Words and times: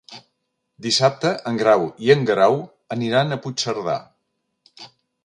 Dissabte 0.85 1.33
en 1.51 1.59
Grau 1.61 1.85
i 2.05 2.11
en 2.13 2.25
Guerau 2.29 2.57
aniran 2.97 3.37
a 3.37 3.39
Puigcerdà. 3.45 3.99